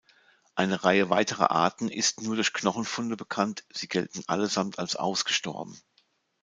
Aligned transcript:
Eine 0.55 0.83
Reihe 0.83 1.11
weiterer 1.11 1.51
Arten 1.51 1.87
ist 1.87 2.21
nur 2.23 2.33
durch 2.35 2.53
Knochenfunde 2.53 3.15
bekannt, 3.15 3.65
sie 3.71 3.87
gelten 3.87 4.23
allesamt 4.25 4.79
als 4.79 4.95
ausgestorben. 4.95 5.79